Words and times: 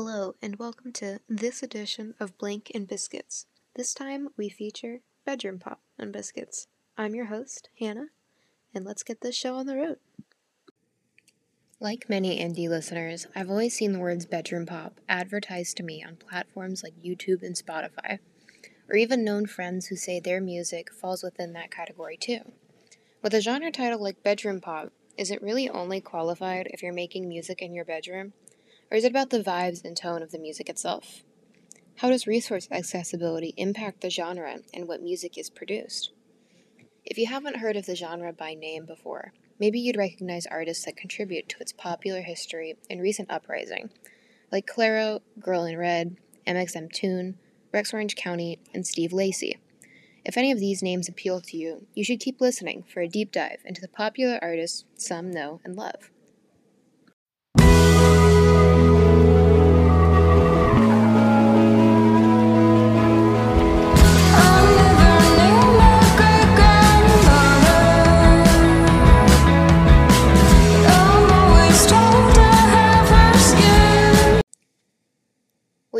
Hello, 0.00 0.36
and 0.40 0.60
welcome 0.60 0.92
to 0.92 1.18
this 1.28 1.60
edition 1.60 2.14
of 2.20 2.38
Blank 2.38 2.70
and 2.72 2.86
Biscuits. 2.86 3.46
This 3.74 3.92
time 3.92 4.28
we 4.36 4.48
feature 4.48 5.00
Bedroom 5.26 5.58
Pop 5.58 5.80
and 5.98 6.12
Biscuits. 6.12 6.68
I'm 6.96 7.16
your 7.16 7.24
host, 7.24 7.68
Hannah, 7.80 8.10
and 8.72 8.84
let's 8.84 9.02
get 9.02 9.22
this 9.22 9.34
show 9.34 9.56
on 9.56 9.66
the 9.66 9.74
road. 9.74 9.96
Like 11.80 12.08
many 12.08 12.38
indie 12.38 12.68
listeners, 12.68 13.26
I've 13.34 13.50
always 13.50 13.74
seen 13.74 13.90
the 13.90 13.98
words 13.98 14.24
bedroom 14.24 14.66
pop 14.66 15.00
advertised 15.08 15.76
to 15.78 15.82
me 15.82 16.04
on 16.06 16.14
platforms 16.14 16.84
like 16.84 17.02
YouTube 17.04 17.42
and 17.42 17.56
Spotify, 17.56 18.20
or 18.88 18.94
even 18.94 19.24
known 19.24 19.46
friends 19.46 19.86
who 19.86 19.96
say 19.96 20.20
their 20.20 20.40
music 20.40 20.92
falls 20.92 21.24
within 21.24 21.54
that 21.54 21.72
category 21.72 22.16
too. 22.16 22.52
With 23.20 23.34
a 23.34 23.40
genre 23.40 23.72
title 23.72 24.00
like 24.00 24.22
bedroom 24.22 24.60
pop, 24.60 24.92
is 25.16 25.32
it 25.32 25.42
really 25.42 25.68
only 25.68 26.00
qualified 26.00 26.68
if 26.70 26.84
you're 26.84 26.92
making 26.92 27.28
music 27.28 27.60
in 27.60 27.74
your 27.74 27.84
bedroom? 27.84 28.32
Or 28.90 28.96
is 28.96 29.04
it 29.04 29.10
about 29.10 29.30
the 29.30 29.42
vibes 29.42 29.84
and 29.84 29.96
tone 29.96 30.22
of 30.22 30.30
the 30.30 30.38
music 30.38 30.68
itself? 30.68 31.22
How 31.96 32.10
does 32.10 32.26
resource 32.26 32.68
accessibility 32.70 33.54
impact 33.56 34.00
the 34.00 34.10
genre 34.10 34.58
and 34.72 34.86
what 34.88 35.02
music 35.02 35.36
is 35.36 35.50
produced? 35.50 36.12
If 37.04 37.18
you 37.18 37.26
haven't 37.26 37.56
heard 37.56 37.76
of 37.76 37.86
the 37.86 37.96
genre 37.96 38.32
by 38.32 38.54
name 38.54 38.86
before, 38.86 39.32
maybe 39.58 39.80
you'd 39.80 39.96
recognize 39.96 40.46
artists 40.46 40.84
that 40.84 40.96
contribute 40.96 41.48
to 41.48 41.58
its 41.60 41.72
popular 41.72 42.22
history 42.22 42.76
and 42.88 43.00
recent 43.00 43.30
uprising, 43.30 43.90
like 44.52 44.66
Clairo, 44.66 45.20
Girl 45.40 45.64
in 45.64 45.76
Red, 45.76 46.16
mxmtoon, 46.46 47.34
Rex 47.72 47.92
Orange 47.92 48.14
County, 48.14 48.58
and 48.72 48.86
Steve 48.86 49.12
Lacy. 49.12 49.58
If 50.24 50.36
any 50.36 50.52
of 50.52 50.60
these 50.60 50.82
names 50.82 51.08
appeal 51.08 51.40
to 51.40 51.56
you, 51.56 51.86
you 51.94 52.04
should 52.04 52.20
keep 52.20 52.40
listening 52.40 52.84
for 52.84 53.00
a 53.00 53.08
deep 53.08 53.32
dive 53.32 53.60
into 53.64 53.80
the 53.80 53.88
popular 53.88 54.38
artists 54.42 54.84
some 54.96 55.30
know 55.30 55.60
and 55.64 55.76
love. 55.76 56.10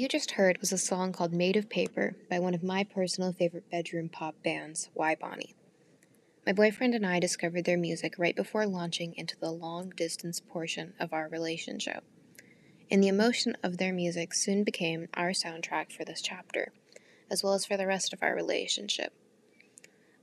You 0.00 0.08
just 0.08 0.30
heard 0.30 0.56
was 0.62 0.72
a 0.72 0.78
song 0.78 1.12
called 1.12 1.30
Made 1.30 1.58
of 1.58 1.68
Paper 1.68 2.16
by 2.30 2.38
one 2.38 2.54
of 2.54 2.62
my 2.62 2.84
personal 2.84 3.34
favorite 3.34 3.70
bedroom 3.70 4.08
pop 4.08 4.34
bands, 4.42 4.88
Why 4.94 5.14
Bonnie. 5.14 5.54
My 6.46 6.54
boyfriend 6.54 6.94
and 6.94 7.06
I 7.06 7.20
discovered 7.20 7.66
their 7.66 7.76
music 7.76 8.14
right 8.16 8.34
before 8.34 8.64
launching 8.64 9.12
into 9.14 9.38
the 9.38 9.50
long 9.50 9.90
distance 9.90 10.40
portion 10.40 10.94
of 10.98 11.12
our 11.12 11.28
relationship. 11.28 12.02
And 12.90 13.02
the 13.02 13.08
emotion 13.08 13.58
of 13.62 13.76
their 13.76 13.92
music 13.92 14.32
soon 14.32 14.64
became 14.64 15.08
our 15.12 15.32
soundtrack 15.32 15.92
for 15.92 16.06
this 16.06 16.22
chapter, 16.22 16.72
as 17.30 17.42
well 17.42 17.52
as 17.52 17.66
for 17.66 17.76
the 17.76 17.86
rest 17.86 18.14
of 18.14 18.22
our 18.22 18.34
relationship. 18.34 19.12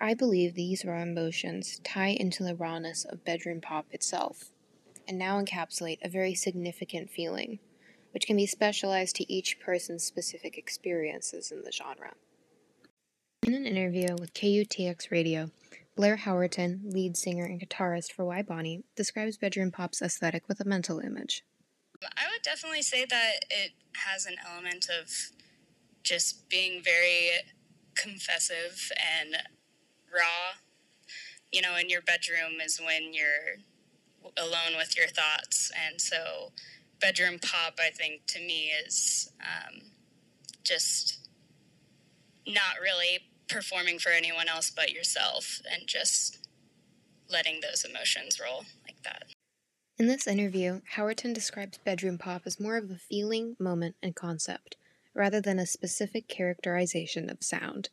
I 0.00 0.14
believe 0.14 0.54
these 0.54 0.84
raw 0.84 1.00
emotions 1.00 1.80
tie 1.84 2.08
into 2.08 2.42
the 2.42 2.56
rawness 2.56 3.04
of 3.04 3.24
bedroom 3.24 3.60
pop 3.60 3.86
itself, 3.92 4.50
and 5.06 5.16
now 5.16 5.40
encapsulate 5.40 5.98
a 6.02 6.08
very 6.08 6.34
significant 6.34 7.08
feeling 7.08 7.60
which 8.12 8.26
can 8.26 8.36
be 8.36 8.46
specialized 8.46 9.16
to 9.16 9.32
each 9.32 9.60
person's 9.60 10.04
specific 10.04 10.56
experiences 10.56 11.50
in 11.50 11.62
the 11.62 11.72
genre. 11.72 12.12
In 13.46 13.54
an 13.54 13.66
interview 13.66 14.14
with 14.18 14.34
KUTX 14.34 15.10
Radio, 15.10 15.50
Blair 15.96 16.18
Howerton, 16.18 16.92
lead 16.92 17.16
singer 17.16 17.44
and 17.44 17.60
guitarist 17.60 18.12
for 18.12 18.24
Why 18.24 18.42
Bonnie, 18.42 18.84
describes 18.96 19.36
bedroom 19.36 19.70
pop's 19.70 20.02
aesthetic 20.02 20.48
with 20.48 20.60
a 20.60 20.64
mental 20.64 20.98
image. 20.98 21.42
I 22.02 22.26
would 22.32 22.42
definitely 22.42 22.82
say 22.82 23.04
that 23.04 23.32
it 23.50 23.72
has 24.06 24.26
an 24.26 24.36
element 24.46 24.88
of 24.88 25.10
just 26.02 26.48
being 26.48 26.82
very 26.82 27.30
confessive 27.94 28.90
and 29.20 29.36
raw. 30.12 30.56
You 31.52 31.62
know, 31.62 31.76
in 31.76 31.88
your 31.88 32.02
bedroom 32.02 32.60
is 32.64 32.80
when 32.80 33.12
you're 33.12 33.58
alone 34.36 34.76
with 34.76 34.96
your 34.96 35.08
thoughts, 35.08 35.70
and 35.86 36.00
so 36.00 36.52
bedroom 37.00 37.38
pop, 37.40 37.74
I 37.78 37.90
think, 37.90 38.26
to 38.28 38.38
me 38.38 38.70
is 38.86 39.32
um, 39.40 39.80
just 40.62 41.28
not 42.46 42.80
really 42.82 43.20
performing 43.48 43.98
for 43.98 44.10
anyone 44.10 44.48
else 44.48 44.70
but 44.70 44.92
yourself 44.92 45.60
and 45.70 45.82
just 45.86 46.46
letting 47.30 47.60
those 47.60 47.84
emotions 47.84 48.38
roll 48.40 48.64
like 48.86 49.02
that. 49.04 49.24
In 49.98 50.06
this 50.06 50.26
interview, 50.26 50.80
Howerton 50.96 51.34
describes 51.34 51.78
bedroom 51.78 52.16
pop 52.16 52.42
as 52.46 52.58
more 52.58 52.76
of 52.76 52.90
a 52.90 52.96
feeling, 52.96 53.56
moment, 53.58 53.96
and 54.02 54.16
concept, 54.16 54.76
rather 55.14 55.40
than 55.40 55.58
a 55.58 55.66
specific 55.66 56.26
characterization 56.26 57.28
of 57.28 57.42
sound. 57.42 57.90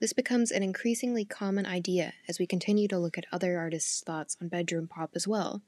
This 0.00 0.12
becomes 0.12 0.50
an 0.50 0.62
increasingly 0.62 1.24
common 1.24 1.66
idea 1.66 2.14
as 2.28 2.38
we 2.38 2.46
continue 2.46 2.88
to 2.88 2.98
look 2.98 3.18
at 3.18 3.26
other 3.30 3.58
artists' 3.58 4.02
thoughts 4.02 4.36
on 4.40 4.48
bedroom 4.48 4.88
pop 4.88 5.10
as 5.14 5.28
well. 5.28 5.62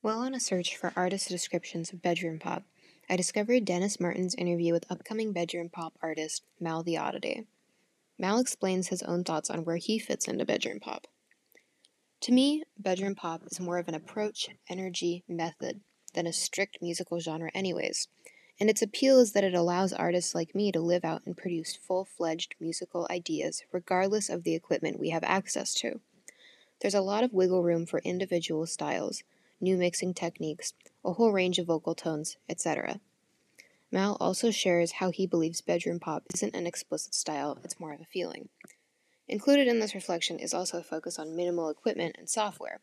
While 0.00 0.18
on 0.18 0.34
a 0.34 0.40
search 0.40 0.76
for 0.76 0.92
artist 0.96 1.28
descriptions 1.28 1.92
of 1.92 2.02
bedroom 2.02 2.38
pop, 2.38 2.64
I 3.08 3.16
discovered 3.16 3.64
Dennis 3.64 4.00
Martin's 4.00 4.34
interview 4.34 4.72
with 4.72 4.90
upcoming 4.90 5.32
bedroom 5.32 5.68
pop 5.68 5.94
artist 6.02 6.42
Mal 6.60 6.82
the 6.82 6.96
Oddity. 6.96 7.46
Mal 8.18 8.38
explains 8.38 8.88
his 8.88 9.02
own 9.02 9.24
thoughts 9.24 9.50
on 9.50 9.64
where 9.64 9.76
he 9.76 9.98
fits 9.98 10.26
into 10.26 10.44
bedroom 10.44 10.80
pop. 10.80 11.06
To 12.22 12.32
me, 12.32 12.64
bedroom 12.78 13.14
pop 13.14 13.42
is 13.50 13.60
more 13.60 13.78
of 13.78 13.88
an 13.88 13.94
approach, 13.94 14.48
energy, 14.68 15.24
method 15.28 15.80
than 16.14 16.26
a 16.26 16.32
strict 16.32 16.78
musical 16.80 17.20
genre, 17.20 17.50
anyways 17.54 18.08
and 18.60 18.70
its 18.70 18.82
appeal 18.82 19.18
is 19.18 19.32
that 19.32 19.44
it 19.44 19.54
allows 19.54 19.92
artists 19.92 20.34
like 20.34 20.54
me 20.54 20.70
to 20.72 20.80
live 20.80 21.04
out 21.04 21.22
and 21.26 21.36
produce 21.36 21.74
full 21.74 22.04
fledged 22.04 22.54
musical 22.60 23.06
ideas 23.10 23.64
regardless 23.72 24.28
of 24.28 24.44
the 24.44 24.54
equipment 24.54 25.00
we 25.00 25.10
have 25.10 25.24
access 25.24 25.74
to. 25.74 26.00
There's 26.80 26.94
a 26.94 27.00
lot 27.00 27.24
of 27.24 27.32
wiggle 27.32 27.62
room 27.62 27.86
for 27.86 28.00
individual 28.00 28.66
styles, 28.66 29.22
new 29.60 29.76
mixing 29.76 30.14
techniques, 30.14 30.74
a 31.04 31.12
whole 31.12 31.32
range 31.32 31.58
of 31.58 31.66
vocal 31.66 31.94
tones, 31.94 32.36
etc. 32.48 33.00
Mal 33.90 34.16
also 34.20 34.50
shares 34.50 34.92
how 34.92 35.10
he 35.10 35.26
believes 35.26 35.60
bedroom 35.60 36.00
pop 36.00 36.24
isn't 36.34 36.54
an 36.54 36.66
explicit 36.66 37.14
style, 37.14 37.58
it's 37.64 37.80
more 37.80 37.92
of 37.92 38.00
a 38.00 38.04
feeling. 38.04 38.48
Included 39.28 39.68
in 39.68 39.80
this 39.80 39.94
reflection 39.94 40.38
is 40.38 40.52
also 40.52 40.78
a 40.78 40.82
focus 40.82 41.18
on 41.18 41.36
minimal 41.36 41.70
equipment 41.70 42.16
and 42.18 42.28
software, 42.28 42.80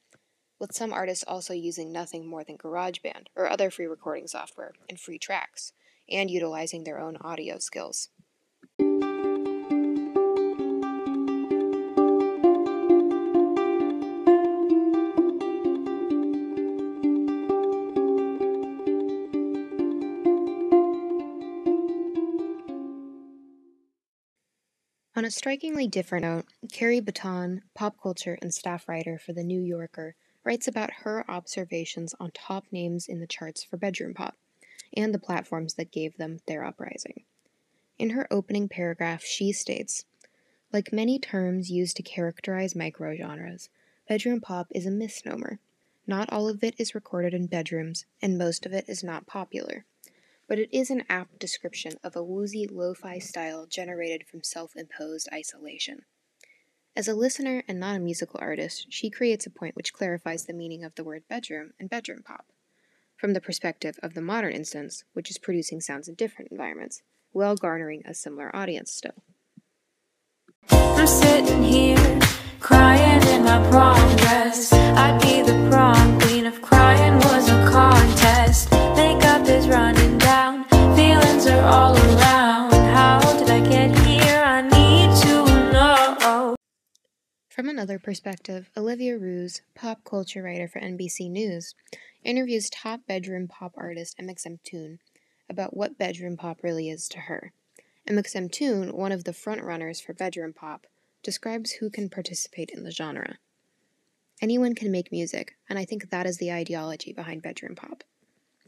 with 0.61 0.75
some 0.75 0.93
artists 0.93 1.25
also 1.27 1.55
using 1.55 1.91
nothing 1.91 2.27
more 2.27 2.43
than 2.43 2.55
GarageBand 2.55 3.25
or 3.35 3.49
other 3.49 3.71
free 3.71 3.87
recording 3.87 4.27
software 4.27 4.73
and 4.87 4.99
free 4.99 5.17
tracks, 5.17 5.73
and 6.07 6.29
utilizing 6.29 6.83
their 6.83 6.99
own 6.99 7.17
audio 7.17 7.57
skills. 7.57 8.09
On 25.13 25.25
a 25.25 25.31
strikingly 25.31 25.87
different 25.87 26.23
note, 26.23 26.45
Carrie 26.71 27.01
Battan, 27.01 27.61
pop 27.73 27.95
culture 28.01 28.37
and 28.43 28.53
staff 28.53 28.87
writer 28.87 29.17
for 29.17 29.33
The 29.33 29.43
New 29.43 29.61
Yorker, 29.61 30.15
writes 30.43 30.67
about 30.67 30.91
her 31.03 31.23
observations 31.29 32.15
on 32.19 32.31
top 32.31 32.65
names 32.71 33.07
in 33.07 33.19
the 33.19 33.27
charts 33.27 33.63
for 33.63 33.77
bedroom 33.77 34.13
pop 34.13 34.35
and 34.95 35.13
the 35.13 35.19
platforms 35.19 35.75
that 35.75 35.91
gave 35.91 36.17
them 36.17 36.39
their 36.47 36.65
uprising. 36.65 37.23
In 37.97 38.11
her 38.11 38.27
opening 38.31 38.67
paragraph, 38.67 39.23
she 39.23 39.51
states 39.51 40.05
Like 40.73 40.91
many 40.91 41.19
terms 41.19 41.69
used 41.69 41.97
to 41.97 42.03
characterize 42.03 42.73
microgenres, 42.73 43.69
bedroom 44.07 44.41
pop 44.41 44.67
is 44.71 44.85
a 44.85 44.91
misnomer. 44.91 45.59
Not 46.07 46.31
all 46.33 46.49
of 46.49 46.63
it 46.63 46.75
is 46.77 46.95
recorded 46.95 47.33
in 47.33 47.45
bedrooms, 47.45 48.05
and 48.21 48.37
most 48.37 48.65
of 48.65 48.73
it 48.73 48.85
is 48.87 49.03
not 49.03 49.27
popular. 49.27 49.85
But 50.47 50.59
it 50.59 50.69
is 50.73 50.89
an 50.89 51.03
apt 51.07 51.39
description 51.39 51.93
of 52.03 52.15
a 52.15 52.23
woozy 52.23 52.67
lo 52.67 52.93
fi 52.93 53.19
style 53.19 53.67
generated 53.67 54.27
from 54.27 54.43
self 54.43 54.75
imposed 54.75 55.29
isolation. 55.31 56.05
As 56.93 57.07
a 57.07 57.13
listener 57.13 57.63
and 57.69 57.79
not 57.79 57.95
a 57.95 57.99
musical 57.99 58.37
artist, 58.41 58.87
she 58.89 59.09
creates 59.09 59.45
a 59.45 59.49
point 59.49 59.77
which 59.77 59.93
clarifies 59.93 60.45
the 60.45 60.53
meaning 60.53 60.83
of 60.83 60.93
the 60.95 61.05
word 61.05 61.23
bedroom 61.29 61.71
and 61.79 61.89
bedroom 61.89 62.21
pop. 62.21 62.47
From 63.15 63.31
the 63.31 63.39
perspective 63.39 63.97
of 64.03 64.13
the 64.13 64.21
modern 64.21 64.51
instance, 64.51 65.05
which 65.13 65.31
is 65.31 65.37
producing 65.37 65.79
sounds 65.79 66.09
in 66.09 66.15
different 66.15 66.51
environments, 66.51 67.01
while 67.31 67.55
garnering 67.55 68.03
a 68.05 68.13
similar 68.13 68.53
audience 68.53 68.91
still. 68.91 69.23
I'm 70.69 71.07
sitting 71.07 71.63
here, 71.63 72.19
crying 72.59 73.25
in 73.29 73.45
my 73.45 73.65
prom 73.69 74.17
dress. 74.17 74.73
I'd 74.73 75.21
be 75.21 75.43
the 75.43 75.69
prom 75.69 76.19
queen 76.19 76.45
if 76.45 76.61
crying 76.61 77.21
another 87.67 87.99
perspective, 87.99 88.69
Olivia 88.77 89.17
Ruse, 89.17 89.61
pop 89.75 90.03
culture 90.03 90.41
writer 90.41 90.67
for 90.67 90.79
NBC 90.79 91.29
News, 91.29 91.75
interviews 92.23 92.69
top 92.69 93.01
bedroom 93.07 93.47
pop 93.47 93.73
artist 93.75 94.17
mxmtoon 94.17 94.99
about 95.49 95.75
what 95.75 95.97
bedroom 95.97 96.37
pop 96.37 96.63
really 96.63 96.89
is 96.89 97.09
to 97.09 97.19
her. 97.19 97.51
mxmtoon, 98.09 98.93
one 98.93 99.11
of 99.11 99.25
the 99.25 99.31
frontrunners 99.33 100.01
for 100.01 100.13
bedroom 100.13 100.53
pop, 100.53 100.87
describes 101.23 101.73
who 101.73 101.89
can 101.89 102.09
participate 102.09 102.69
in 102.73 102.83
the 102.83 102.91
genre. 102.91 103.37
Anyone 104.41 104.73
can 104.73 104.91
make 104.91 105.11
music, 105.11 105.55
and 105.69 105.77
I 105.77 105.85
think 105.85 106.09
that 106.09 106.25
is 106.25 106.37
the 106.37 106.51
ideology 106.51 107.13
behind 107.13 107.41
bedroom 107.41 107.75
pop. 107.75 108.03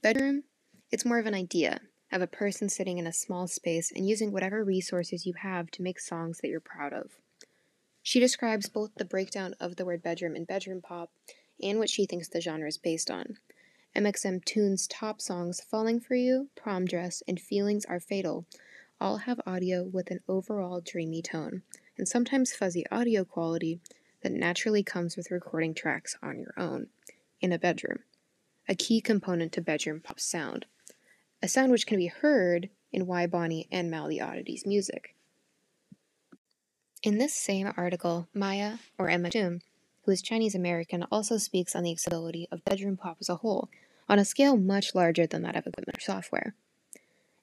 Bedroom? 0.01 0.44
It's 0.92 1.06
more 1.06 1.19
of 1.19 1.25
an 1.25 1.34
idea 1.34 1.80
of 2.12 2.22
a 2.22 2.28
person 2.28 2.69
sitting 2.69 3.00
in 3.00 3.07
a 3.07 3.13
small 3.13 3.48
space 3.48 3.92
and 3.92 4.07
using 4.07 4.31
whatever 4.31 4.63
resources 4.63 5.25
you 5.25 5.34
have 5.34 5.72
to 5.72 5.81
make 5.81 6.00
songs 6.00 6.39
that 6.39 6.50
you're 6.50 6.60
proud 6.60 6.94
of. 6.94 7.12
She 8.06 8.20
describes 8.20 8.68
both 8.68 8.92
the 8.96 9.06
breakdown 9.06 9.56
of 9.62 9.78
the 9.78 9.86
word 9.86 10.04
bedroom 10.04 10.36
in 10.36 10.44
bedroom 10.44 10.82
pop 10.82 11.10
and 11.62 11.80
what 11.80 11.90
she 11.90 12.06
thinks 12.06 12.28
the 12.28 12.42
genre 12.42 12.68
is 12.68 12.78
based 12.78 13.10
on. 13.10 13.38
mxmtoon's 13.96 14.88
top 14.88 15.22
songs, 15.22 15.62
Falling 15.62 16.02
for 16.02 16.16
You, 16.16 16.50
Prom 16.54 16.86
Dress, 16.86 17.24
and 17.30 17.40
Feelings 17.40 17.86
Are 17.86 18.02
Fatal, 18.02 18.46
all 19.00 19.20
have 19.20 19.40
audio 19.46 19.84
with 19.84 20.12
an 20.12 20.20
overall 20.28 20.82
dreamy 20.82 21.22
tone, 21.22 21.64
and 21.98 22.06
sometimes 22.06 22.54
fuzzy 22.54 22.86
audio 22.92 23.24
quality 23.24 23.80
that 24.22 24.34
naturally 24.34 24.84
comes 24.84 25.16
with 25.16 25.32
recording 25.32 25.74
tracks 25.74 26.18
on 26.22 26.38
your 26.38 26.54
own, 26.58 26.88
in 27.40 27.54
a 27.54 27.60
bedroom, 27.60 28.00
a 28.68 28.76
key 28.76 29.00
component 29.00 29.54
to 29.54 29.62
bedroom 29.62 30.02
pop 30.02 30.20
sound, 30.20 30.66
a 31.42 31.48
sound 31.48 31.72
which 31.72 31.88
can 31.88 31.98
be 31.98 32.08
heard 32.08 32.70
in 32.92 33.08
Why 33.08 33.28
Bonnie 33.28 33.70
and 33.72 33.90
Mal 33.90 34.10
the 34.10 34.20
Oddities 34.20 34.66
music. 34.66 35.16
In 37.04 37.18
this 37.18 37.34
same 37.34 37.70
article, 37.76 38.30
Maia, 38.34 38.78
or 38.98 39.08
mxmtoon, 39.08 39.60
who 40.04 40.12
is 40.12 40.22
Chinese 40.22 40.56
American, 40.56 41.06
also 41.12 41.38
speaks 41.38 41.76
on 41.76 41.84
the 41.84 41.92
accessibility 41.92 42.48
of 42.50 42.64
bedroom 42.64 42.96
pop 42.96 43.18
as 43.20 43.28
a 43.28 43.36
whole, 43.36 43.70
on 44.08 44.20
a 44.20 44.24
scale 44.24 44.56
much 44.56 44.96
larger 44.96 45.28
than 45.28 45.42
that 45.42 45.58
of 45.58 45.68
equipment 45.68 45.98
or 45.98 46.00
software. 46.00 46.56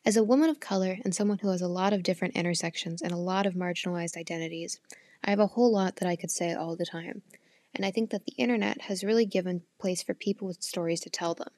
As 0.02 0.16
a 0.16 0.24
woman 0.24 0.48
of 0.48 0.60
color 0.60 0.96
and 1.04 1.14
someone 1.14 1.40
who 1.40 1.50
has 1.50 1.60
a 1.60 1.68
lot 1.68 1.92
of 1.92 2.02
different 2.02 2.36
intersections 2.36 3.02
and 3.02 3.12
a 3.12 3.18
lot 3.18 3.44
of 3.44 3.52
marginalized 3.52 4.16
identities, 4.16 4.80
I 5.22 5.28
have 5.28 5.38
a 5.38 5.48
whole 5.48 5.70
lot 5.70 5.96
that 5.96 6.08
I 6.08 6.16
could 6.16 6.30
say 6.30 6.54
all 6.54 6.74
the 6.74 6.86
time, 6.86 7.20
and 7.74 7.84
I 7.84 7.90
think 7.90 8.08
that 8.12 8.24
the 8.24 8.32
internet 8.38 8.80
has 8.82 9.04
really 9.04 9.26
given 9.26 9.64
place 9.78 10.02
for 10.02 10.14
people 10.14 10.48
with 10.48 10.62
stories 10.62 11.00
to 11.00 11.10
tell 11.10 11.34
them. 11.34 11.50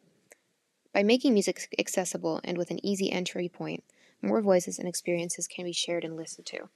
By 0.92 1.04
making 1.04 1.34
music 1.34 1.72
accessible 1.78 2.40
and 2.42 2.58
with 2.58 2.72
an 2.72 2.84
easy 2.84 3.12
entry 3.12 3.48
point, 3.48 3.84
more 4.20 4.42
voices 4.42 4.80
and 4.80 4.88
experiences 4.88 5.46
can 5.46 5.66
be 5.66 5.72
shared 5.72 6.02
and 6.02 6.16
listened 6.16 6.46
to. 6.46 6.68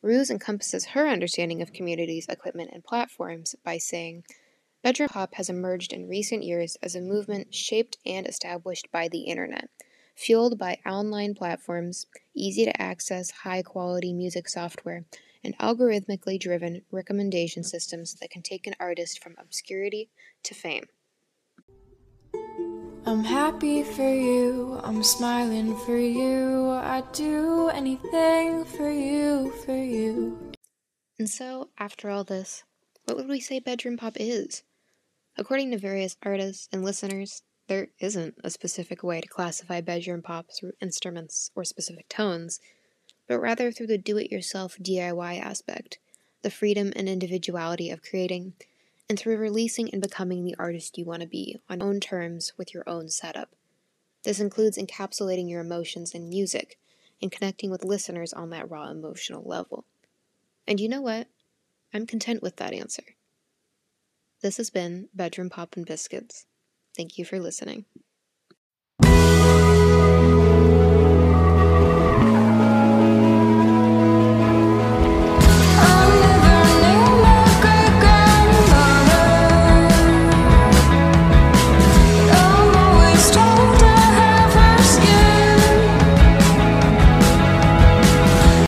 Ruse 0.00 0.30
encompasses 0.30 0.86
her 0.86 1.08
understanding 1.08 1.60
of 1.60 1.72
communities, 1.72 2.26
equipment, 2.28 2.70
and 2.72 2.84
platforms 2.84 3.54
by 3.64 3.78
saying, 3.78 4.24
Bedroom 4.82 5.08
pop 5.08 5.34
has 5.34 5.50
emerged 5.50 5.92
in 5.92 6.06
recent 6.06 6.44
years 6.44 6.76
as 6.82 6.94
a 6.94 7.00
movement 7.00 7.52
shaped 7.52 7.98
and 8.06 8.26
established 8.26 8.90
by 8.92 9.08
the 9.08 9.22
internet, 9.22 9.68
fueled 10.14 10.56
by 10.56 10.78
online 10.86 11.34
platforms, 11.34 12.06
easy 12.32 12.64
to 12.64 12.80
access, 12.80 13.30
high 13.30 13.62
quality 13.62 14.12
music 14.12 14.48
software, 14.48 15.04
and 15.42 15.58
algorithmically 15.58 16.38
driven 16.38 16.82
recommendation 16.92 17.64
systems 17.64 18.14
that 18.14 18.30
can 18.30 18.42
take 18.42 18.66
an 18.66 18.76
artist 18.78 19.20
from 19.22 19.34
obscurity 19.38 20.10
to 20.44 20.54
fame. 20.54 20.84
I'm 23.08 23.24
happy 23.24 23.82
for 23.84 24.06
you, 24.06 24.78
I'm 24.84 25.02
smiling 25.02 25.74
for 25.78 25.96
you. 25.96 26.68
I'd 26.68 27.10
do 27.12 27.68
anything 27.68 28.66
for 28.66 28.90
you, 28.90 29.50
for 29.64 29.74
you. 29.74 30.38
And 31.18 31.26
so, 31.26 31.70
after 31.78 32.10
all 32.10 32.22
this, 32.22 32.64
what 33.06 33.16
would 33.16 33.26
we 33.26 33.40
say 33.40 33.60
bedroom 33.60 33.96
pop 33.96 34.18
is? 34.20 34.62
According 35.38 35.70
to 35.70 35.78
various 35.78 36.18
artists 36.22 36.68
and 36.70 36.84
listeners, 36.84 37.40
there 37.66 37.88
isn't 37.98 38.34
a 38.44 38.50
specific 38.50 39.02
way 39.02 39.22
to 39.22 39.26
classify 39.26 39.80
bedroom 39.80 40.20
pop 40.20 40.48
through 40.52 40.72
instruments 40.82 41.50
or 41.54 41.64
specific 41.64 42.10
tones, 42.10 42.60
but 43.26 43.40
rather 43.40 43.72
through 43.72 43.86
the 43.86 43.96
do 43.96 44.18
it 44.18 44.30
yourself 44.30 44.76
DIY 44.76 45.40
aspect, 45.40 45.98
the 46.42 46.50
freedom 46.50 46.92
and 46.94 47.08
individuality 47.08 47.88
of 47.88 48.02
creating, 48.02 48.52
and 49.08 49.18
through 49.18 49.38
releasing 49.38 49.90
and 49.90 50.02
becoming 50.02 50.44
the 50.44 50.56
artist 50.58 50.98
you 50.98 51.04
want 51.04 51.22
to 51.22 51.28
be 51.28 51.58
on 51.68 51.82
own 51.82 52.00
terms 52.00 52.52
with 52.58 52.74
your 52.74 52.88
own 52.88 53.08
setup. 53.08 53.50
This 54.24 54.40
includes 54.40 54.76
encapsulating 54.76 55.48
your 55.48 55.60
emotions 55.60 56.12
in 56.12 56.28
music 56.28 56.78
and 57.22 57.32
connecting 57.32 57.70
with 57.70 57.84
listeners 57.84 58.32
on 58.32 58.50
that 58.50 58.70
raw 58.70 58.88
emotional 58.90 59.42
level. 59.46 59.84
And 60.66 60.78
you 60.78 60.88
know 60.88 61.00
what? 61.00 61.28
I'm 61.94 62.06
content 62.06 62.42
with 62.42 62.56
that 62.56 62.74
answer. 62.74 63.04
This 64.42 64.58
has 64.58 64.70
been 64.70 65.08
Bedroom 65.14 65.50
Pop 65.50 65.76
and 65.76 65.86
Biscuits. 65.86 66.46
Thank 66.96 67.18
you 67.18 67.24
for 67.24 67.40
listening. 67.40 67.86